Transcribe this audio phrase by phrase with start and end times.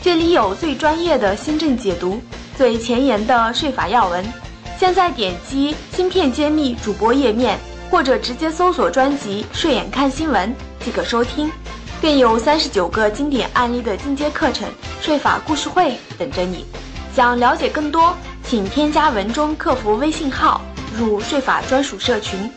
[0.00, 2.20] 这里有最专业的新政解读，
[2.56, 4.24] 最前沿的税法要闻。
[4.78, 7.58] 现在点击“芯片揭秘”主播页面，
[7.90, 11.50] 或者直接搜索专辑“税眼看新闻”即可收听。
[12.00, 14.68] 更有三十九个经典案例的进阶课程——
[15.02, 16.64] 税法故事会等着你。
[17.12, 20.60] 想了解更多，请添加文中客服微信号，
[20.96, 22.48] 入税法专属社群。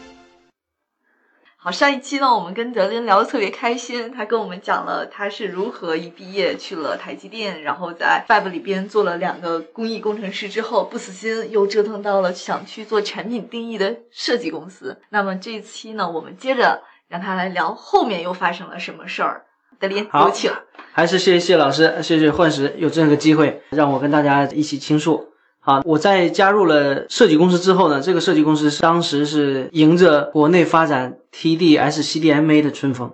[1.63, 14.99] 好，上一期呢，我们跟德林聊得特别开心，他跟我们讲了他是如何一毕业去了台积电，然后在 Fab 里边做了两个工艺工程师之后，不死心又折腾到了想去做产品定义的设计公司。
[15.09, 19.43] 那么这一期呢，我们接着让他来聊后面又发生了什么事儿。
[19.77, 20.51] 德林，有请。
[20.93, 25.27] 还是谢谢谢老师，谢谢幻石有这样个机会让我跟大家一起倾诉。
[25.63, 33.13] 好，我在加入了设计公司之后呢，这个设计公司当时是迎着国内发展 TD-S CDMA 的春风，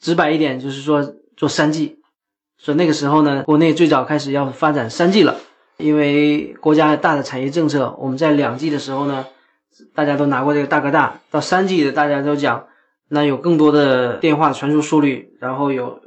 [0.00, 1.98] 直白一点就是说做三 G，
[2.56, 5.36] 所以那个时候呢，国内最早开始要发展三 G 了，
[5.76, 9.26] 因为国家大的产业政策，我们在两 G 的时候呢，
[9.94, 12.64] 大家都拿过这个大哥大，到三 G 的大家都讲，
[13.10, 16.00] 那有更多的电话传输速率，然后有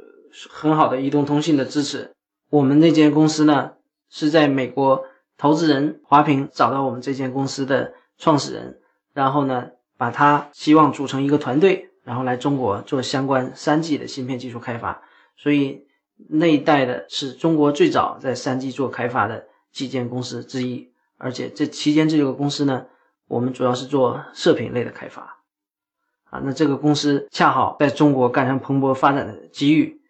[0.50, 2.10] 很好的移动通信的支持。
[2.50, 3.70] 我们那间公司呢
[4.10, 5.04] 是在美国。
[5.38, 8.80] 投资人华平找到我们这间公司的创始人，
[9.14, 15.00] 然后呢，把他希望组成一个团队，然后来中国做相关三 G 的芯片技术开发。
[15.36, 15.86] 所以
[16.28, 20.92] 那一代的是中国最早在三 G 做开发的几间公司之一。
[21.16, 22.86] 而且这期间这个公司呢，
[23.28, 25.38] 我们主要是做射频类的开发。
[26.30, 30.00] 啊，那这个公司恰好在中国赶上蓬勃发展的机遇。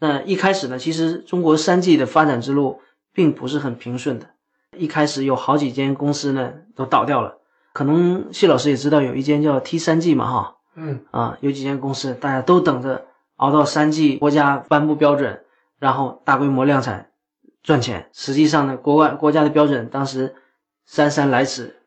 [0.00, 2.80] 那一开始呢，其实中国三 G 的发展之路
[3.12, 4.30] 并不是很平顺的。
[4.78, 7.38] 一开始有好几间公司呢都倒掉了，
[7.72, 13.06] 可能谢老师也知道有一间叫 T 三 G 嘛，哈，嗯啊，有几间公司大家都等着
[13.36, 15.44] 熬到三 G 国家颁布标准，
[15.78, 17.10] 然后大规模量产
[17.62, 18.08] 赚钱。
[18.12, 20.34] 实际上呢，国外国家的标准当时
[20.86, 21.82] 姗姗来迟，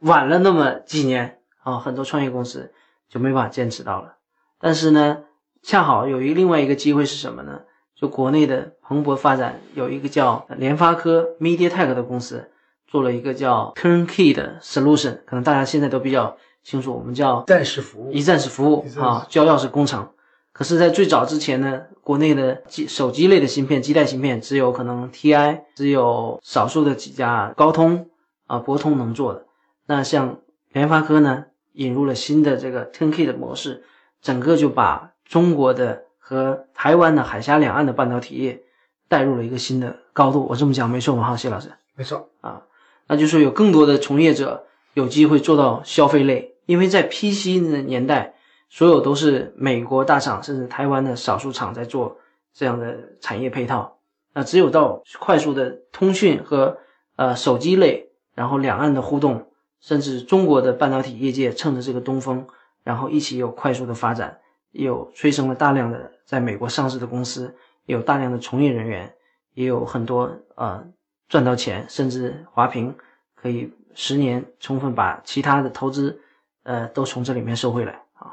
[0.00, 2.72] 晚了那么几年啊，很多创业公司
[3.08, 4.16] 就没法坚持到了。
[4.58, 5.24] 但是呢，
[5.62, 7.60] 恰好有一另外一个机会是什么呢？
[8.02, 12.50] 就国内的蓬勃发展，有一个叫联发科 MediaTek 的公司，
[12.88, 20.08] 做了一个叫 Turnkey 的 solution，可能大家现在都比较清楚，我们叫暂时服务，一站式服务啊，交钥匙工程。
[20.52, 28.10] 可是，在最早之前呢，国内的机手机类的芯片、基带芯片，只有可能 TI，只有少数的几家高通
[28.48, 29.46] 啊、博通能做的。
[29.86, 30.38] 那像
[30.72, 33.84] 联发科呢，引入了新的这个 Turnkey 的模式，
[34.20, 36.02] 整个就把中国的。
[36.24, 38.62] 和台湾的海峡两岸的半导体业
[39.08, 41.24] 带入了一个新的高度，我这么讲没错吗？
[41.24, 42.62] 哈，谢老师，没错啊，
[43.08, 48.34] 那就是有更多的从业者有机会做到消费类，因为在 PC 的年代，
[48.68, 52.16] 所有都是美国大厂甚至台湾的少数厂在做
[52.54, 53.98] 这样的产业配套，
[54.32, 56.78] 那只有到快速的通讯和
[57.16, 59.48] 呃手机类，然后两岸的互动，
[59.80, 62.46] 甚至中国的半导体业界趁着这个东风，
[62.84, 64.38] 然后一起有快速的发展。
[64.72, 67.54] 有催生了大量的在美国上市的公司，
[67.86, 69.14] 有大量的从业人员，
[69.54, 70.84] 也有很多呃
[71.28, 72.96] 赚到钱，甚至华平
[73.34, 76.20] 可以十年充分把其他的投资
[76.62, 78.32] 呃都从这里面收回来啊。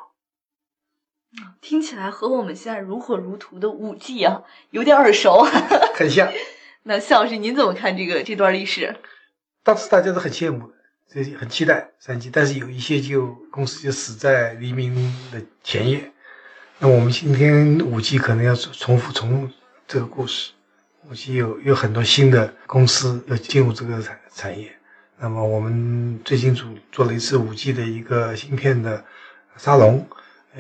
[1.62, 5.46] 听起来和我们现在如火如荼的五 G 啊有点耳熟，
[5.96, 6.32] 很像。
[6.84, 8.96] 那谢老师您怎么看这个这段历史？
[9.64, 10.74] 当时大家都很羡慕的，
[11.10, 14.96] 这很期待三 G，但是有一些就公司就死在黎明
[15.32, 16.12] 的前夜。
[16.81, 19.51] 那我们今天五 G 可能要重复重
[19.85, 20.51] 这个故事，
[21.09, 24.72] 五 G 有有很多新的公司要进入这个产产业。
[25.20, 29.03] 那么我们最近组做了一次五 G 的一个芯片的
[29.58, 30.08] 沙龙，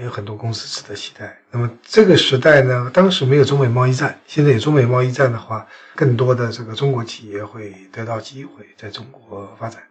[0.03, 1.39] 有很多公司值得期待。
[1.51, 5.65] 那么这个时代呢，当时没有中美贸易战，现在有中美贸易战的话，
[5.95, 9.81] 更多的这个中国企业会得到机会在中国发展。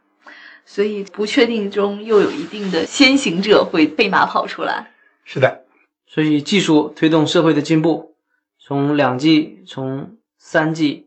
[0.66, 4.90] 所以不确定中又有一定的先行者会飞马跑出来。
[5.24, 5.64] 是的。
[6.10, 8.14] 所以，技术推动社会的进步，
[8.58, 11.06] 从两 G、从三 G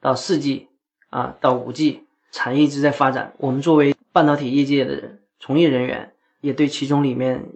[0.00, 0.66] 到四 G
[1.08, 2.02] 啊，到五 G，
[2.32, 3.32] 产业一直在发展。
[3.38, 7.46] 我们作为半导体业界的从业人员，也对其中里面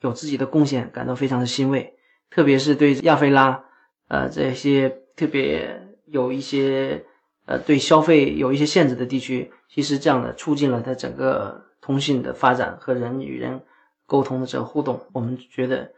[0.00, 1.94] 有自己的贡献感到非常的欣慰。
[2.30, 3.62] 特别是对亚非拉，
[4.08, 7.04] 呃，这些特别有一些
[7.44, 13.60] 呃对消费有一些限制的地区，其实这样的促进了它整个通信的发展和人与人
[14.06, 14.98] 沟通的这个互动。
[15.12, 15.92] 我们觉得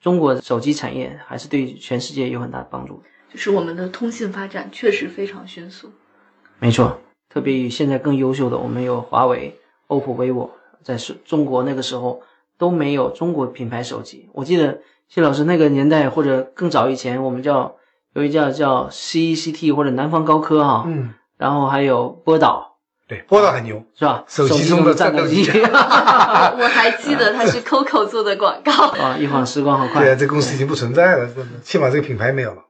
[0.00, 3.02] 中国的手机产业还是对全世界有很大的帮助。
[3.32, 5.92] 就是我们的通信发展确实非常迅速。
[6.58, 6.98] 没错，
[7.28, 9.56] 特别与现在更优秀的，我们有华为、
[9.88, 10.50] OPPO、vivo，
[10.82, 12.22] 在是中国那个时候
[12.58, 14.28] 都没有中国品牌手机。
[14.32, 17.76] 我记得谢老师那个年代或者更早以前，我们叫
[18.14, 22.69] 有一叫叫 CECT 或者南方高科哈，嗯，然后还有波导，
[23.10, 24.22] 对，波导很牛，是吧？
[24.28, 28.72] 手机中中的战斗机 我还记得它是 COCO 做的广告。
[28.90, 29.16] 啊！
[29.18, 31.28] 一晃时光好快对啊，这公司已经不存在了，
[31.64, 32.62] 起码这个品牌没有了。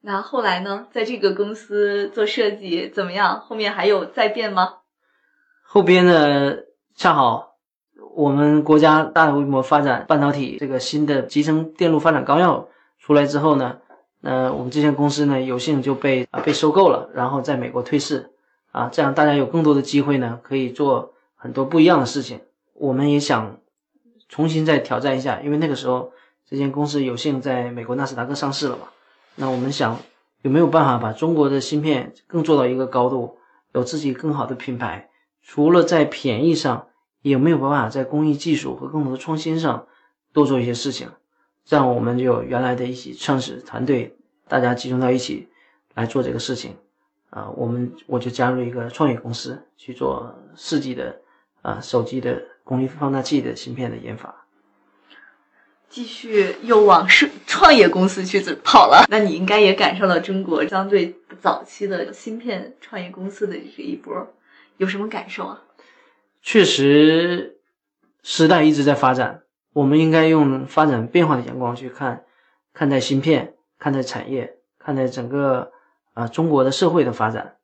[0.00, 3.38] 那后来呢，在这个公司做设计怎么样？
[3.38, 4.78] 后面还有再变吗？
[5.64, 6.56] 后边呢，
[6.96, 7.52] 恰好
[8.16, 12.66] 我们国家大规模发展半导体这个新的集成电路发展纲要
[12.98, 13.76] 出来之后呢，
[14.22, 18.30] 呃，我们这间公司呢有幸就被啊被收购了，然后在美国退市
[18.72, 22.40] 啊，这样大家有更多的机会呢，可以做很多不一样的事情。
[22.72, 23.60] 我们也想
[24.28, 26.10] 重新再挑战一下，因为那个时候
[26.48, 28.88] 这间公司有幸在美国纳斯达克上市了嘛。
[29.36, 30.00] 那我们想
[30.40, 33.36] 有没有办法把中国的芯片更做到一个高度，
[33.72, 35.10] 有自己更好的品牌？
[35.42, 36.86] 除了在便宜上，
[37.20, 39.86] 有没有办法在工艺技术和更多的创新上
[40.32, 41.08] 多做一些事情？
[41.64, 44.16] 这样我们就原来的一起创始团队，
[44.48, 45.48] 大家集中到一起
[45.94, 46.76] 来做这个事情。
[47.32, 51.16] 啊，我们我就加入一个创业公司去做四 G 的
[51.62, 54.44] 啊手机的功率放大器的芯片的研发。
[55.88, 64.26] 继续又往是创业公司去跑了，那你应该也赶上了中国相对早期的芯片创业公司的这一波，
[64.76, 65.62] 有什么感受啊？
[66.42, 67.56] 确实，
[68.22, 69.42] 时代一直在发展，
[69.72, 72.24] 我们应该用发展变化的眼光去看，
[72.74, 75.72] 看待芯片，看待产业，看待整个
[76.14, 77.56] 啊、中国的社会的发展。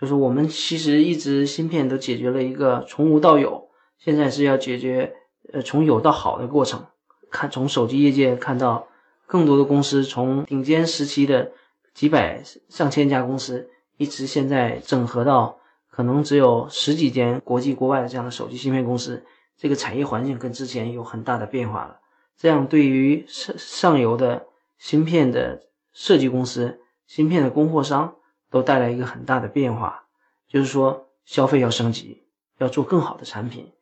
[0.00, 3.68] 就是我们其实一直芯片都解决了一个从无到有，
[3.98, 5.14] 现在是要解决
[5.52, 6.84] 呃从有到好的过程。
[7.30, 8.86] 看从手机业界看到
[9.26, 11.52] 更多的公司，从顶尖时期的
[11.94, 15.58] 几百上千家公司，一直现在整合到
[15.90, 19.24] 可能只有十几间国际国外的这样的手机芯片公司，
[19.56, 21.98] 这个产业环境跟之前有很大的变化了。
[22.36, 24.46] 这样对于上上游的
[24.76, 25.62] 芯片的
[25.92, 28.14] 设计公司、芯片的供货商
[28.50, 30.04] 都带来一个很大的变化，
[30.48, 32.22] 就是说消费要升级，
[32.58, 33.72] 要做更好的产品，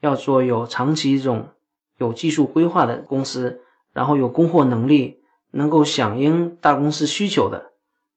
[0.00, 1.48] 要做有长期这种
[1.98, 3.60] 有技术规划的公司，
[3.92, 5.20] 然后有供货能力，
[5.50, 7.72] 能够响应大公司需求的，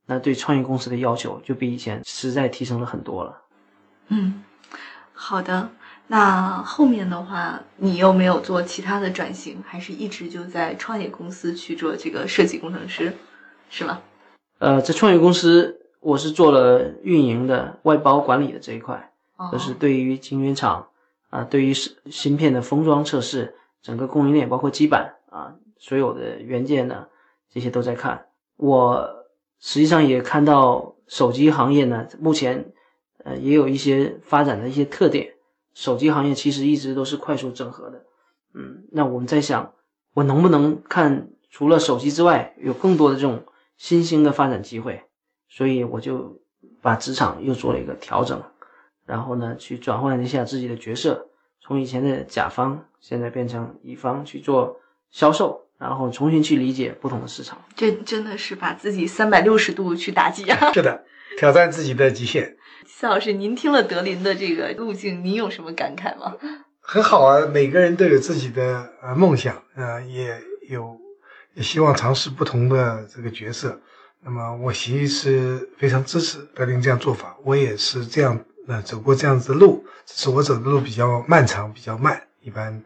[0.05, 3.41] 那对创业公司的要求就比以前实在提升了很多了。
[4.07, 4.43] 嗯，
[5.13, 5.69] 好的。
[6.07, 13.11] 那后面的话，你又没有做其他的转型，还是一直就在创业公司去做这个设计工程师，
[13.71, 13.99] 是吗？
[14.57, 20.87] 呃，在创业公司，我是做了运营的、外包管理的这一块，哦就是对于晶圆厂
[21.29, 27.07] 啊、对于是芯片的封装测试，整个供应链包括基板啊，所有的元件呢，
[27.51, 28.27] 这些都在看。
[28.55, 29.25] 我
[29.59, 32.71] 实际上也看到手机行业呢，目前
[33.25, 35.33] 呃也有一些发展的一些特点。
[35.73, 38.05] 手机行业其实一直都是快速整合的，
[38.53, 39.73] 嗯，那我们在想，
[40.13, 43.43] 我能不能看除了手机之外，有更多的这种
[43.77, 45.03] 新兴的发展机会？
[45.47, 46.41] 所以我就
[46.81, 48.41] 把职场又做了一个调整，
[49.05, 51.29] 然后呢，去转换一下自己的角色，
[51.61, 54.79] 从以前的甲方，现在变成乙方去做
[55.11, 57.57] 销售，然后重新去理解不同的市场。
[57.75, 60.71] 这真的是把自己三百六十度去打击啊！
[60.73, 61.05] 是的，
[61.37, 66.35] 挑战自己的极限， 夏老师，您听了德林的这个路径，您有什么感慨吗？
[66.81, 67.45] 很好啊。
[67.45, 70.37] 每个人都有自己的呃梦想，呃，也
[70.69, 70.99] 有
[71.55, 73.81] 也希望尝试不同的这个角色。
[74.21, 82.21] 那么我其实非常支持德林这样做法，我也是这样呃走过这样子的路，只是我走的路比较漫长，比较慢。
[82.41, 82.83] 一般、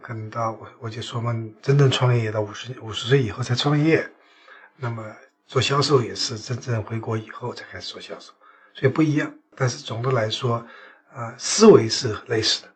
[0.00, 4.10] 可能到我我就说嘛，真正创业到五十五十岁以后才创业，
[4.76, 5.04] 那么
[5.46, 8.32] 做销售也是真正回国以后才开始做销售，
[8.72, 9.30] 所以不一样。
[9.54, 10.66] 但是总的来说，
[11.14, 12.71] 呃，思维是类似的。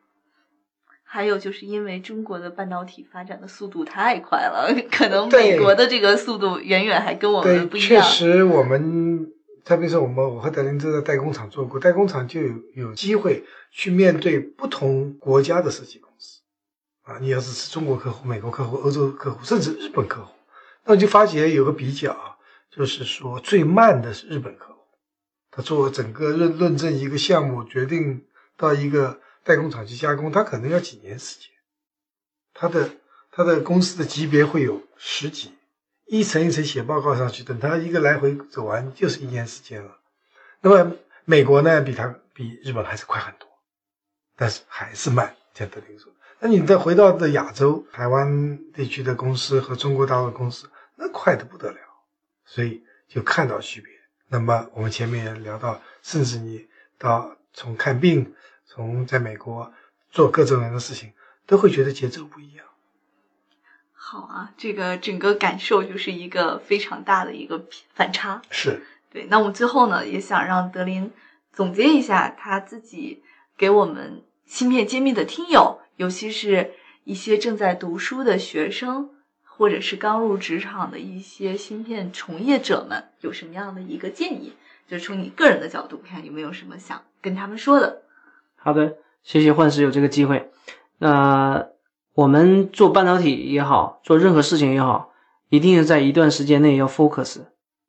[1.09, 7.89] 还有就是因为中国的半导体发展的速度太快了，可能美国的这个速度远远还跟我们不一样。
[7.89, 9.33] 确实我们
[9.65, 16.41] 特别是我们我和德林都在代工厂做过，代工厂就有有机会去面对不同国家的设计公司
[17.05, 20.33] 啊，你要是是中国客户、美国客户、欧洲客户，甚至日本客户，
[20.85, 22.37] 那你就发觉有个比较啊，
[22.69, 24.81] 就是说最慢的是日本客户，
[25.53, 28.25] 他做整个论论证一个项目，决定
[28.57, 31.49] 到一个代工厂去加工，他可能要几年时间，
[32.53, 32.91] 他的
[33.31, 35.55] 他的公司的级别会有十级。
[36.07, 39.99] 一层一层写报告上去，等他一个来回走完，就是一年时间了。
[40.61, 43.49] 那么美国呢，比它比日本还是快很多，
[44.37, 45.35] 但是还是慢。
[45.55, 51.79] 像德林说，那你再回到的亚洲、台湾地区的公司和中国大陆公司，那快的不得了，
[52.45, 53.93] 所以就看到区别。
[54.29, 58.35] 那么我们前面聊到，甚至你到从看病，
[58.67, 59.73] 从在美国
[60.11, 61.13] 做各种各样的事情，
[61.47, 62.67] 都会觉得节奏不一样。
[63.93, 68.43] 好啊，这个整个感受就是一个非常大的一个反差。
[68.51, 69.27] 是对。
[69.31, 71.11] 那我们最后呢，也想让德林
[71.53, 73.23] 总结一下他自己
[73.57, 76.73] 给我们芯片揭秘的听友，尤其是
[77.05, 79.11] 一些正在读书的学生，
[79.43, 84.53] 或者是刚入职场的一些芯片从业者们，有什么样的一个建议？
[84.87, 88.03] 就是从你个人的角度看，有没有什么想跟他们说的？
[88.67, 90.51] 好的，谢谢幻石有这个机会。
[90.99, 91.69] 那。
[92.15, 95.11] 我们做半导体也好，做任何事情也好，
[95.51, 97.41] 一定要在一段时间内要 focus。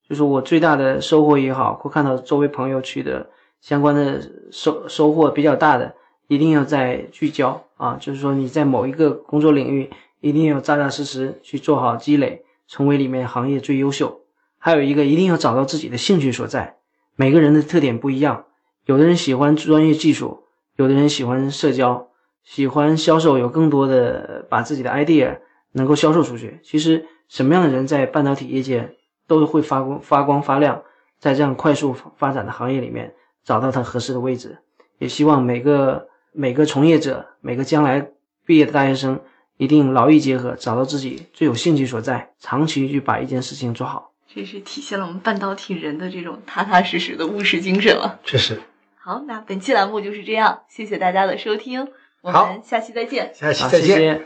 [0.05, 3.29] 就是我最大的收获也好，或看到周围朋友取得
[3.61, 5.95] 相关的收收获比较大的，
[6.27, 7.97] 一定要在聚焦啊。
[8.01, 14.19] 就是说你在某一个工作领域，一定要扎扎实实去做好积累，成为里面行业最优秀。
[14.57, 16.75] 还有一个，一定要找到自己的兴趣所在。
[17.15, 18.43] 每个人的特点不一样，
[18.85, 20.43] 有的人喜欢专业技术，
[20.77, 22.07] 有的人喜欢社交。
[22.43, 25.39] 喜欢销售，有更多的把自己的 idea
[25.73, 26.61] 能够销售出去。
[26.63, 28.95] 其实什么样的人在半导体业界
[29.27, 30.81] 都会发光发光发亮，
[31.19, 34.59] 在这样快速发展的行业里面找到他合适的位置。
[34.97, 38.11] 也希望每个每个从业者，每个将来
[38.45, 39.19] 毕业的大学生，
[39.57, 44.13] 一定劳逸结合，找到自己最有兴趣所在，长期去把一件事情做好。
[44.33, 48.21] 这是体现了我们半导体人的这种踏踏实实的务实精神了。
[48.23, 48.61] 确实。
[49.07, 51.87] 好，那本期栏目就是这样，谢谢大家的收听。
[52.19, 54.25] 我们下期再见，下期再见。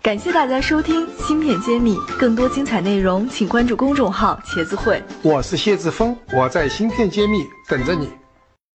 [0.00, 5.02] 感谢大家收听《芯片揭秘》，更多精彩内容请关注公众号“茄子会”。
[5.24, 8.08] 我是谢志峰，我在《芯片揭秘》等着你。